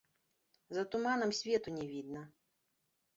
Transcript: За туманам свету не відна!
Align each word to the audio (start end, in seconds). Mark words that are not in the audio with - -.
За 0.77 0.85
туманам 0.95 1.31
свету 1.39 1.73
не 1.75 1.85
відна! 1.91 2.27